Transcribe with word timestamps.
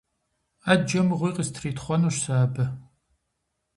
Ӏэджэ 0.63 1.01
мыгъуи 1.07 1.31
къыстритхъуэнущ 1.35 2.15
сэ 2.23 2.31
абы. 2.43 2.65